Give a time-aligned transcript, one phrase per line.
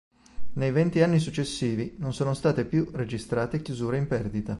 [0.53, 4.49] Nei venti anni successivi, non sono state più registrate chiusure in perdita.